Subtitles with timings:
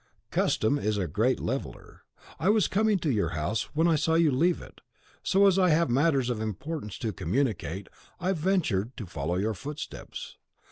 [0.31, 2.01] Custom is a great leveller.
[2.39, 4.81] I was coming to your house when I saw you leave it;
[5.21, 7.87] so, as I have matters of importance to communicate,
[8.19, 10.37] I ventured to follow your footsteps.